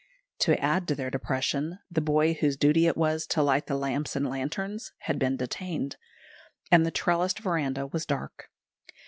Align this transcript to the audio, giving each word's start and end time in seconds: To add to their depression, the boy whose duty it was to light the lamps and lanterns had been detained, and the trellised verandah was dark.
To 0.39 0.59
add 0.59 0.87
to 0.87 0.95
their 0.95 1.11
depression, 1.11 1.77
the 1.91 2.01
boy 2.01 2.33
whose 2.33 2.57
duty 2.57 2.87
it 2.87 2.97
was 2.97 3.27
to 3.27 3.43
light 3.43 3.67
the 3.67 3.77
lamps 3.77 4.15
and 4.15 4.27
lanterns 4.27 4.93
had 5.01 5.19
been 5.19 5.37
detained, 5.37 5.97
and 6.71 6.83
the 6.83 6.89
trellised 6.89 7.37
verandah 7.37 7.85
was 7.85 8.07
dark. 8.07 8.49